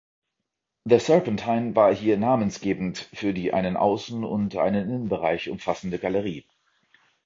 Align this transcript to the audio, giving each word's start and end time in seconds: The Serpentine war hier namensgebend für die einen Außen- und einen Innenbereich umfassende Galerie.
The 0.87 0.97
Serpentine 0.99 1.75
war 1.75 1.93
hier 1.93 2.17
namensgebend 2.17 2.97
für 3.13 3.35
die 3.35 3.53
einen 3.53 3.77
Außen- 3.77 4.25
und 4.25 4.55
einen 4.55 4.89
Innenbereich 4.89 5.47
umfassende 5.51 5.99
Galerie. 5.99 6.43